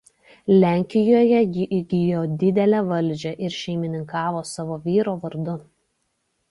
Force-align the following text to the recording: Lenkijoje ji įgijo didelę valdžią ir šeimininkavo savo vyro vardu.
Lenkijoje 0.61 1.41
ji 1.57 1.65
įgijo 1.79 2.23
didelę 2.45 2.81
valdžią 2.89 3.35
ir 3.49 3.55
šeimininkavo 3.59 4.43
savo 4.55 4.81
vyro 4.89 5.17
vardu. 5.27 5.61